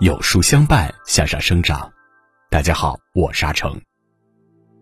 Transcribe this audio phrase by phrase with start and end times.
[0.00, 1.92] 有书相伴，向上生长。
[2.50, 3.80] 大家好，我是阿成。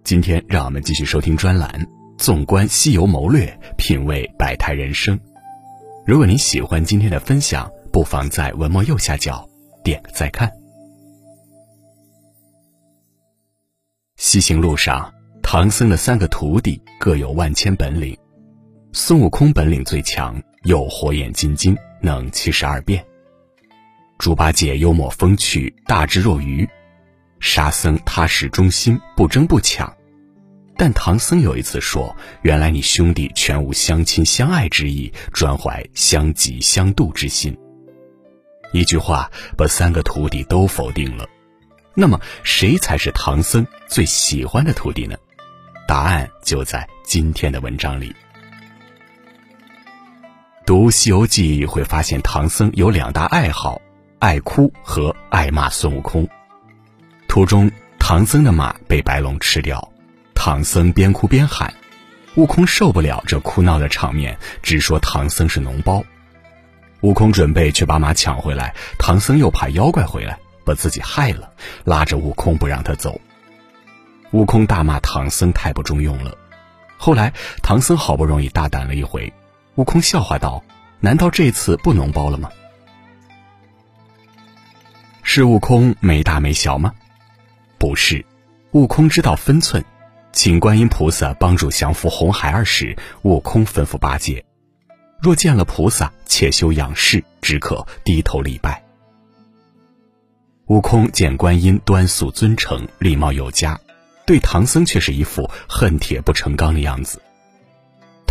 [0.05, 1.69] 今天让我们继续收听专栏
[2.19, 5.19] 《纵观西游谋略，品味百态人生》。
[6.07, 9.49] 如果您喜欢今天的分享，不妨在文末右下角
[9.83, 10.53] 点个再看。
[14.17, 18.17] 西行路上，唐僧的三个徒弟各有万千本领。
[18.99, 23.05] 孙悟空本领最强，有火眼金睛，能七十二变。
[24.17, 26.67] 猪八戒幽默风趣，大智若愚；
[27.39, 29.95] 沙僧踏实忠心，不争不抢。
[30.79, 37.55] 但唐僧有一次说：“原来你兄弟全无相亲相爱之意，专怀相嫉相妒之心。”
[38.73, 41.29] 一句话把三个徒弟都否定了。
[41.95, 45.19] 那么，谁才是唐僧最喜欢的徒弟呢？
[45.87, 48.11] 答案就在今天的文章里。
[50.67, 53.81] 读《西游记》会发现，唐僧有两大爱好。
[54.19, 56.29] 爱哭和爱骂孙悟空。
[57.29, 59.93] 途中，唐僧的马被白龙吃掉，
[60.35, 61.73] 唐僧边哭边喊，
[62.35, 66.03] 悟空受不了这哭闹的场面，直说唐僧是脓包。
[67.03, 71.53] 悟空准备去把马抢回来，唐僧又怕妖怪回来把自己害了，
[71.85, 73.21] 拉着悟空不让他走。
[74.33, 76.37] 悟空大骂唐僧太不中用了。
[76.97, 77.33] 后来，
[77.63, 79.33] 唐僧好不容易大胆了一回，
[79.77, 80.65] 悟空笑话道
[81.01, 82.51] ：“难道这次不脓包了吗？”
[85.23, 86.95] 是悟空没大没小吗？
[87.79, 88.25] 不是，
[88.71, 89.85] 悟空知道分寸。
[90.33, 94.45] 请观音菩萨帮助降服红孩儿时，悟空吩咐八戒：
[95.21, 98.83] 若见了菩萨，且休仰视，只可低头礼拜。
[100.67, 103.79] 悟空见观音端肃尊诚，礼貌有加，
[104.27, 107.21] 对唐僧却是一副恨铁不成钢的样子。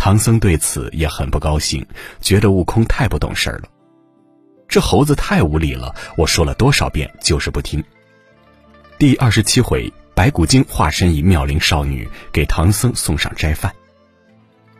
[0.06, 1.84] 唐僧对此也很不高兴，
[2.20, 3.68] 觉得悟空太不懂事儿了。
[4.68, 5.92] 这猴子太无理了！
[6.16, 7.82] 我说了多少遍，就是不听。
[8.98, 13.74] 第二十七回，白骨精化身一妙龄少女，给唐僧送上斋饭。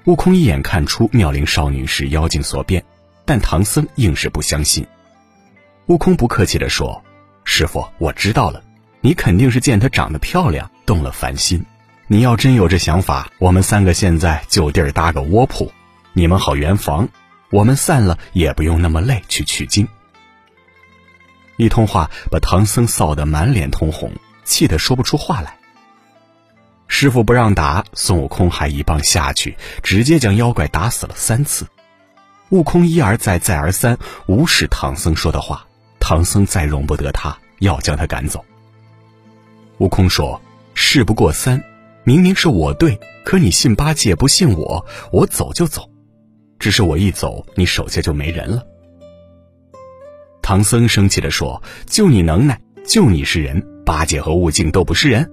[0.04, 2.84] 悟空一眼看出妙龄少女是妖精所变，
[3.24, 4.86] 但唐僧硬是不相信。
[5.86, 7.02] 悟空不客气地说
[7.42, 8.62] ：“师傅，我知道了，
[9.00, 11.60] 你肯定是见她长得漂亮，动了凡心。
[12.08, 15.72] 你要真有这想法，我们三个现在就地儿搭个窝铺，
[16.12, 17.08] 你们好圆房。”
[17.48, 19.86] 我们散了也不用那么累去取经。
[21.56, 24.10] 一通话把唐僧臊得满脸通红，
[24.44, 25.56] 气得说不出话来。
[26.88, 31.68] 师傅不让打，孙悟空还一棒下去，直接将妖怪打死了三次。
[32.48, 33.96] 悟空一而再再而三
[34.26, 35.64] 无视唐僧说的话，
[36.00, 38.44] 唐僧再容不得他，要将他赶走。
[39.78, 40.42] 悟空说
[40.74, 41.62] ：“事不过三，
[42.06, 45.90] 明明是我对，可你信八戒不信我，我走就走。”
[46.60, 48.64] 只是我一走，你手下就没人了。
[50.40, 55.28] 唐僧生气地说：“就你能耐，就你是人，八戒和悟净都不是人。”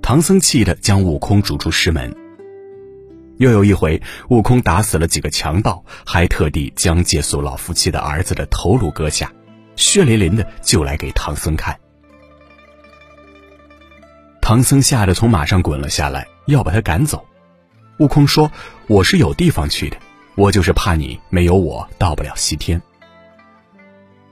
[0.00, 2.10] 唐僧气得将悟空逐出师门。
[3.36, 4.00] 又有一回，
[4.30, 9.30] 悟空打死了几个强盗，还特地将借宿老夫妻的儿子的头颅割下，
[9.76, 11.78] 血淋淋的就来给唐僧看。
[14.48, 17.22] 唐僧吓得从马上滚了下来，要把他赶走。
[17.98, 18.50] 悟空说
[18.88, 19.98] ：“我是有地方去的，
[20.36, 22.80] 我就是怕你没有我到不了西天。”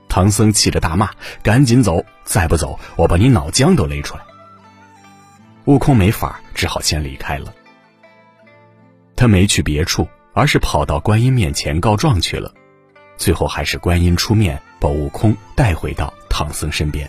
[0.09, 1.11] 唐僧气得大骂
[1.43, 2.03] ：“赶紧走！
[2.23, 4.23] 再不走，我把你脑浆都勒出来！”
[5.65, 7.53] 悟空没法，只好先离开了。
[9.15, 12.51] 他没去别处，而是跑到观音面前告状去了。
[13.17, 17.07] 最后还是观音出面，把悟空带回到唐僧身边。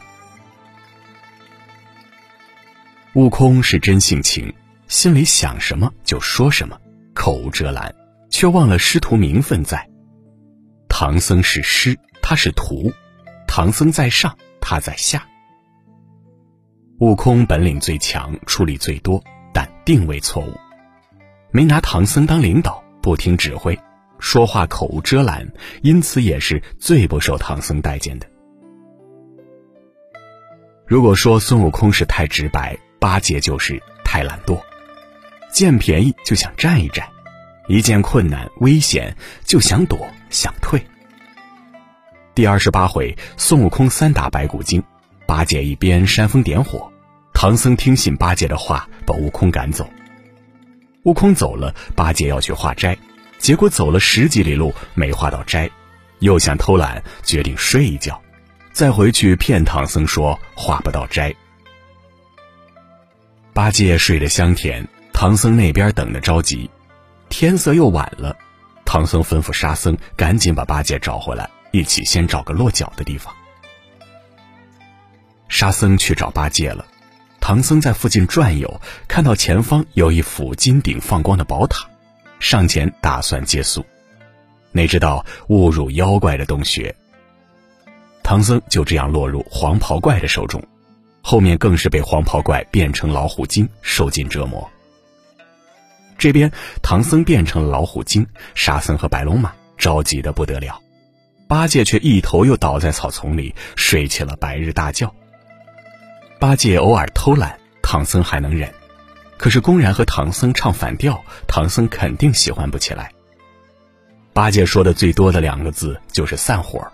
[3.18, 4.54] 悟空是真性情。
[4.86, 6.80] 心里想什么就说什么，
[7.16, 7.92] 口无遮拦，
[8.30, 9.90] 却忘了师徒名分在。
[10.88, 12.92] 唐僧是师，他是徒，
[13.48, 15.26] 唐僧在上，他在下。
[17.00, 19.20] 悟空本领最强，出力最多，
[19.52, 20.52] 但定位错误，
[21.50, 23.76] 没拿唐僧当领导，不听指挥，
[24.20, 25.44] 说话口无遮拦，
[25.82, 28.28] 因此也是最不受唐僧待见的。
[30.86, 34.60] 如果说孙悟空是太直白，八戒就是太懒惰。
[35.50, 37.08] 见便宜就想占一占，
[37.68, 40.80] 一见困难危险就想躲想退。
[42.34, 44.82] 第二十八回，孙悟空三打白骨精，
[45.26, 46.92] 八戒一边煽风点火，
[47.32, 49.88] 唐僧听信八戒的话，把悟空赶走。
[51.04, 52.96] 悟空走了，八戒要去化斋，
[53.38, 55.68] 结果走了十几里路没化到斋，
[56.20, 58.20] 又想偷懒，决定睡一觉，
[58.70, 61.34] 再回去骗唐僧说化不到斋。
[63.58, 64.86] 八戒睡得香甜。
[65.12, 66.70] 唐僧那边等得着急，
[67.28, 68.36] 天色又晚了，
[68.84, 73.34] 唐僧吩咐沙僧赶紧把八戒找回来，一起先找个落脚的地方。
[75.48, 76.86] 沙僧去找八戒了，
[77.40, 81.84] 唐僧在附近转悠，看到前方有一幅金顶放光的宝塔，
[82.38, 83.84] 上前打算借宿，
[84.70, 86.94] 哪知道误入妖怪的洞穴。
[88.22, 90.62] 唐僧就这样落入黄袍怪的手中，
[91.30, 94.66] 后面更是被黄袍怪变成老虎精，受尽折磨。
[96.16, 100.80] 这边唐僧变成了老虎精，沙僧和白龙马着急的不得了，
[101.46, 105.14] 八戒却一头又倒在草丛里睡起了白日大觉。
[106.38, 108.70] 八戒偶尔偷懒，唐僧还能忍；
[109.36, 113.12] 可是公然和唐僧唱反调，唐僧肯定喜欢不起来。
[114.32, 116.90] 八戒说的最多的两个字就是散伙。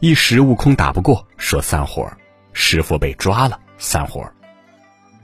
[0.00, 2.10] 一时悟空打不过，说散伙
[2.52, 4.30] 师傅被抓了，散伙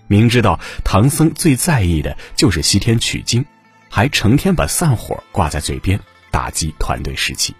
[0.08, 3.44] 明知道唐僧最在意的就是西天取经，
[3.90, 6.00] 还成天把散伙挂在嘴边，
[6.30, 7.54] 打击团队士气。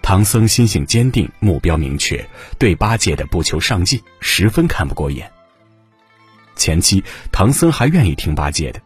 [0.00, 2.28] 唐僧心性坚定，目标明确，
[2.58, 5.30] 对八戒的不求上进十分看不过眼。
[6.56, 8.80] 前期唐僧还愿意听八戒的，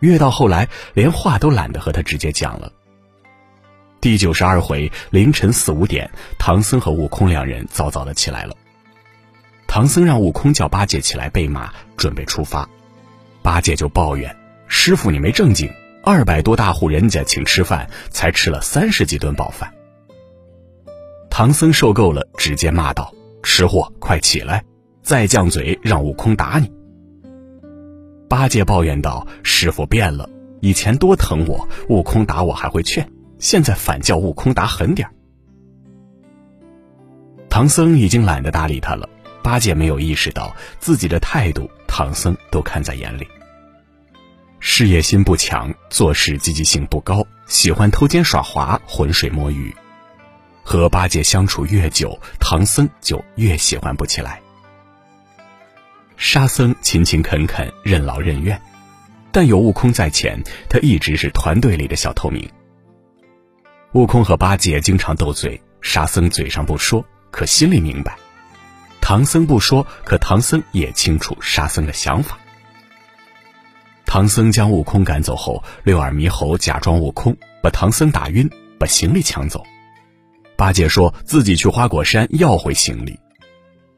[0.00, 2.72] 越到后来连话都懒得和他直接讲了。
[4.00, 6.08] 第九十二回凌晨四五点，
[6.38, 8.54] 唐僧和悟空两人早早的起来了。
[9.66, 12.68] 唐僧让悟空叫八戒起来备马，准备出发。
[13.42, 14.34] 八戒就抱怨
[14.68, 15.68] ：“师傅，你没正经，
[16.04, 19.68] 二百多大户人家请吃饭，才吃了三十几顿饱饭。”
[21.28, 23.12] 唐僧受够了，直接骂道
[23.42, 24.64] ：“吃货，快起来！
[25.02, 26.70] 再犟嘴，让悟空打你。”
[28.30, 30.30] 八戒抱怨道：“师傅变了，
[30.60, 33.04] 以前多疼我，悟空打我还会劝。”
[33.38, 35.12] 现在反叫悟空打狠点儿
[37.48, 39.08] 唐僧已经懒得搭理他了。
[39.42, 43.26] 八戒没有意识到自己的态度，唐僧都看在眼里。
[44.60, 49.74] 事业心不强，做事积极性不高，喜欢偷奸耍滑、浑水摸鱼。
[50.62, 54.40] 和八戒相处越久，唐僧就越喜欢不起来。
[56.18, 58.60] 沙僧勤勤恳恳、任劳任怨，
[59.32, 60.38] 但有悟空在前，
[60.68, 62.46] 他一直是团队里的小透明。
[63.92, 68.12] 悟空和八戒经常斗嘴，沙僧嘴上不说，可心里明白；
[69.00, 72.38] 唐僧不说，可唐僧也清楚沙僧的想法。
[74.04, 78.48] 唐僧将悟空赶走后，六耳猕猴假装悟空，把唐僧打晕，
[78.78, 79.64] 把行李抢走。
[80.54, 83.18] 八戒说自己去花果山要回行李。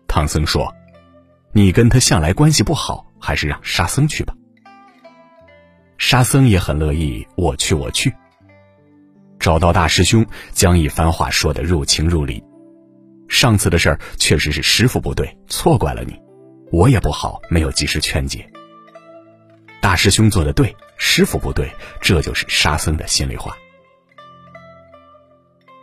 [0.06, 0.72] 唐僧说
[1.52, 4.34] ：“你跟他向来关系不好，还是让沙僧去吧。”
[5.98, 8.14] 沙僧也很乐意，我去，我去。
[9.40, 12.44] 找到大师兄，将一番话说得入情入理。
[13.26, 16.14] 上次的事儿确实是师傅不对，错怪了你，
[16.70, 18.46] 我也不好，没有及时劝解。
[19.81, 21.72] 大师兄做的对，师傅不对，
[22.02, 23.56] 这就是沙僧的心里话。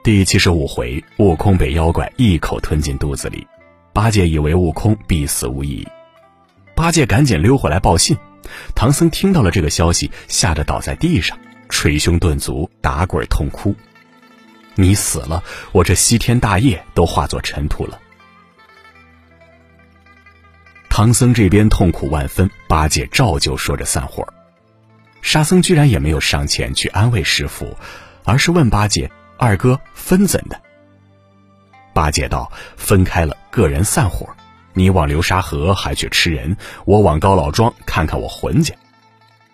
[0.03, 3.45] 第七十五回，悟空被妖怪一口吞进肚子里，
[3.91, 5.85] 八戒以为悟空必死无疑，
[6.75, 8.15] 八戒赶紧溜回来报信。
[8.75, 11.37] 唐僧听到了这个消息，吓得倒在地上。
[11.69, 13.75] 捶胸顿足，打滚痛哭。
[14.75, 17.99] 你死了，我这西天大业都化作尘土了。
[20.89, 24.27] 唐僧这边痛苦万分，八戒照旧说着散伙。
[25.21, 27.75] 沙僧居然也没有上前去安慰师傅，
[28.23, 30.59] 而是问八戒：“二哥分怎的？”
[31.93, 34.29] 八戒道：“分开了，个人散伙。
[34.73, 36.55] 你往流沙河还去吃人，
[36.85, 38.73] 我往高老庄看看我魂家。”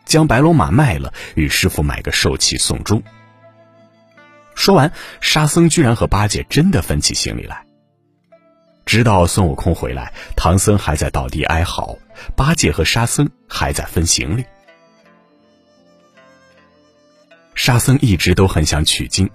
[0.06, 3.02] 将白龙马卖了，与师傅买个寿器送终。
[4.56, 4.92] 说完，
[5.22, 7.66] 沙僧居然和八戒真的分起行李来。
[8.86, 11.98] 直到孙悟空回来，唐僧还在倒地哀嚎，
[12.36, 14.44] 八戒和沙僧还在分行李。
[17.56, 19.30] 沙僧一直都很想取经，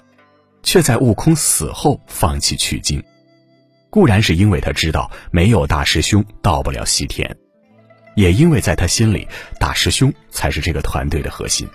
[0.63, 3.03] 却在悟空死后放弃取经，
[3.91, 7.37] 固然是因为他知道没有大师兄到不了西天。
[8.19, 9.29] 也因为在他心里，
[9.61, 11.69] 大师兄才是这个团队的核心。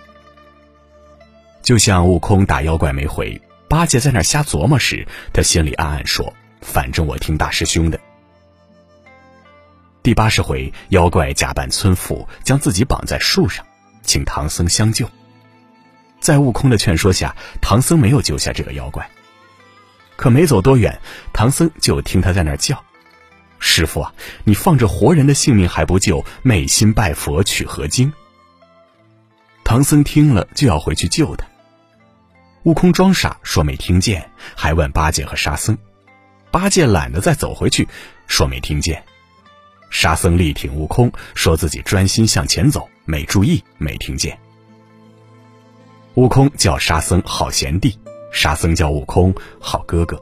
[1.62, 7.98] 就像悟空打妖怪没回，八戒在那瞎琢磨时，他心里暗暗说：“反正我听大师兄的。”
[10.04, 13.64] 第八十回，妖怪假扮村妇，将自己绑在树上，
[14.02, 15.08] 请唐僧相救。
[16.20, 19.08] 在悟空的劝说下，唐僧没有救下这个妖怪。
[20.16, 21.00] 可没走多远，
[21.32, 22.84] 唐僧就听他在那叫。
[23.58, 28.12] 师傅啊，你放着活人的性命还不救，昧心拜佛取何经？
[29.64, 31.46] 唐僧听了就要回去救他。
[32.64, 35.76] 悟空装傻说没听见，还问八戒和沙僧。
[36.50, 37.88] 八戒懒得再走回去，
[38.26, 39.02] 说没听见。
[39.90, 44.38] 沙僧力挺悟空，说自己专心向前走，没注意，没听见。
[46.14, 47.98] 悟空叫沙僧好贤弟，
[48.32, 50.20] 沙僧叫悟空好哥哥。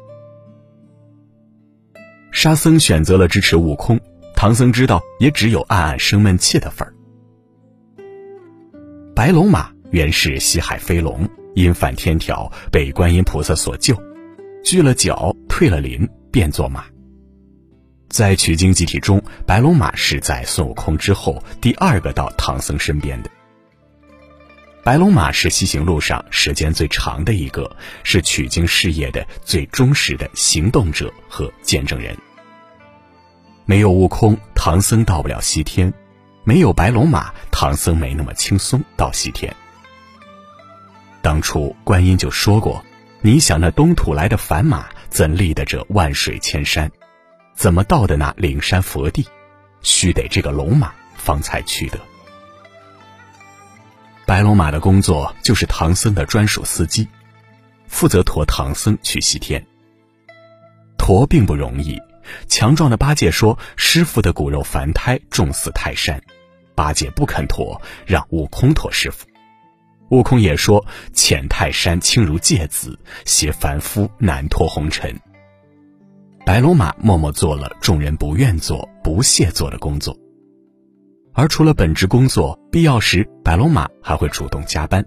[2.43, 4.01] 沙僧选择了支持悟空，
[4.35, 6.93] 唐僧知道也只有暗暗生闷气的份儿。
[9.15, 13.97] 白龙马原是西海飞龙，因犯天条被观音菩萨所救，
[14.65, 16.85] 锯了脚，退了鳞，变作马。
[18.09, 23.31] 在取经集体中，白龙马是在孙悟空之后第二个到唐僧身边的。
[24.83, 32.19] 白龙马是西行路上时间最长的一个，是取经事业的最忠实的行动者和见证人。
[33.65, 35.91] 没有悟空，唐僧到不了西天；
[36.45, 39.55] 没有白龙马，唐僧没那么轻松到西天。
[41.21, 42.85] 当初观音就说过
[43.23, 46.91] ：“你想那东土来的凡马，怎立得这万水千山？
[47.55, 49.27] 怎么到的那灵山佛地？
[49.83, 51.99] 须得这个龙马方才去得。”
[54.27, 57.07] 白龙马的工作就是唐僧的专属司机，
[57.87, 59.65] 负责驮唐僧去西天。
[60.97, 62.01] 驮并不容易，
[62.49, 66.23] 强壮的八戒说：“师傅的骨肉凡胎重似泰山。”
[66.75, 69.27] 八戒不肯驮，让悟空驮师傅。
[70.11, 75.15] 悟空也说：“浅泰山轻如芥子，携凡夫难脱红尘。”
[76.45, 80.17] 白龙马默默做了众人不愿做、不屑做的工作。
[81.35, 85.05] 而除了本职工作，必要时白龙马还会主动加班。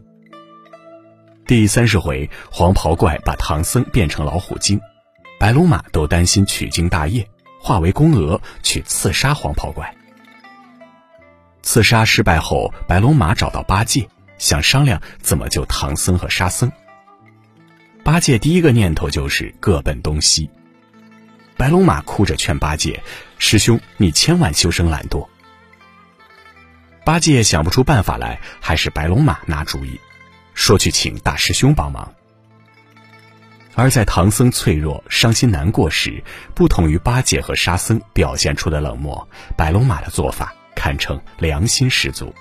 [1.45, 4.79] 第三十回，黄袍怪把唐僧变成老虎精，
[5.37, 9.95] 白龙马都担心取经大业，化为宫娥去刺杀黄袍怪。
[11.61, 16.71] 刺杀失败后，白龙马找到八戒，想商量怎么救唐僧和沙僧。
[18.03, 20.49] 八戒第一个念头就是各奔东西。
[21.57, 23.01] 白龙马哭着劝八戒
[23.39, 25.27] ：“师兄，你千万休生懒惰。”
[27.03, 29.99] 八戒想不出办法来，还是白龙马拿主意，
[30.53, 32.13] 说去请大师兄帮忙。
[33.75, 39.27] 而在唐僧脆弱、伤心难过时，不同于八戒和沙僧表现出的冷漠，
[39.57, 42.33] 白龙马的做法堪称良心十足。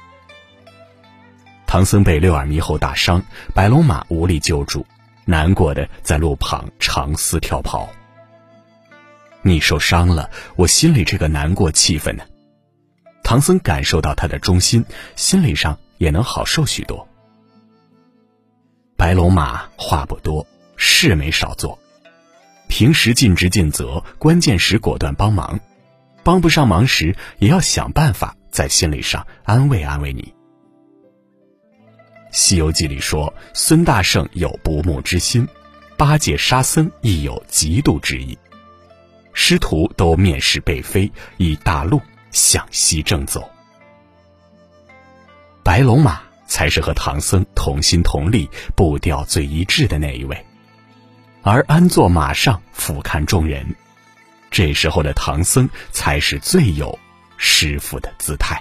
[1.67, 3.21] 唐僧被六耳猕猴打伤，
[3.53, 4.87] 白龙马无力救助，
[5.25, 7.89] 难过的在路旁长嘶跳跑。
[9.43, 12.25] 你受伤了，我心里这个难过气氛呢？
[13.25, 14.85] 唐僧感受到他的忠心，
[15.17, 17.09] 心理上也能好受许多。
[18.97, 20.47] 白龙马话不多，
[20.87, 21.79] 事没少做，
[22.69, 25.59] 平时尽职尽责，关键时果断帮忙，
[26.23, 30.23] 帮不上忙时也要想办法在心理上安慰安慰你。
[32.31, 35.49] 《西游记》里说，孙大圣有不睦之心，
[35.97, 38.39] 八戒、沙僧亦有嫉妒之意，
[39.33, 42.01] 师徒都面试被飞，以大路。
[42.31, 43.49] 向西正走，
[45.63, 50.45] 白龙马才是和唐僧同心同力、步调最一致的那一位，
[51.47, 53.67] 而安坐马上俯瞰众人，
[54.51, 56.99] 这时候的唐僧才是最有
[57.37, 58.59] 师傅的姿态。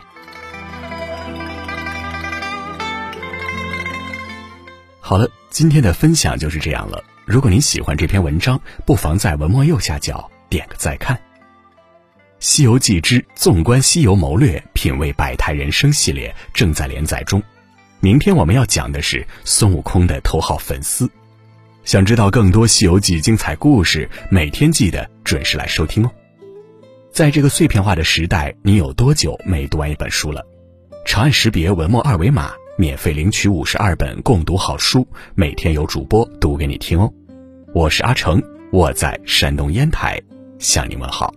[4.99, 7.01] 好了，今天的分享就是这样了。
[7.23, 11.15] 如果您喜欢这篇文章，不妨在文末右下角点个再看。
[12.41, 17.41] 《西游记之纵观西游谋略，品味百态人生》系列正在连载中。
[18.01, 21.09] 明天我们要讲的是孙悟空的头号粉丝。
[21.83, 26.09] 想知道更多《西游记》精彩故事，每天记得准时来收听哦。
[27.11, 30.41] 在这个碎片化的时代，你有多久没读完一本书了？
[31.05, 37.11] 长按识别文末二维码，免费领取五十二本共读好书，每天有主播读给你听哦。
[37.73, 40.21] 我是阿成，我在山东烟台
[40.59, 41.33] 向你问好。